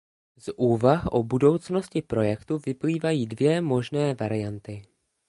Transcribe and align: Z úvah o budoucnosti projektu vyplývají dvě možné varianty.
Z 0.37 0.49
úvah 0.57 1.05
o 1.05 1.23
budoucnosti 1.23 2.01
projektu 2.01 2.57
vyplývají 2.65 3.27
dvě 3.27 3.61
možné 3.61 4.13
varianty. 4.13 4.83